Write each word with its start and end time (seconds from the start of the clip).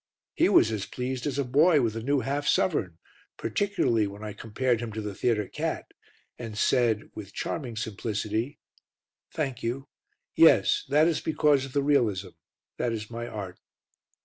He 0.33 0.49
was 0.49 0.71
as 0.71 0.87
pleased 0.87 1.27
as 1.27 1.37
a 1.37 1.43
boy 1.43 1.79
with 1.83 1.95
a 1.95 2.01
new 2.01 2.21
half 2.21 2.47
sovereign, 2.47 2.97
particularly 3.37 4.07
when 4.07 4.23
I 4.23 4.33
compared 4.33 4.81
him 4.81 4.91
to 4.93 5.01
the 5.01 5.13
theatre 5.13 5.47
cat, 5.47 5.91
and 6.39 6.57
said, 6.57 7.11
with 7.13 7.35
charming 7.35 7.75
simplicity 7.75 8.57
"Thank 9.31 9.61
you. 9.61 9.89
Yes; 10.35 10.85
that 10.89 11.07
is 11.07 11.21
because 11.21 11.65
of 11.65 11.73
the 11.73 11.83
realism; 11.83 12.29
that 12.77 12.91
is 12.91 13.11
my 13.11 13.27
art." 13.27 13.59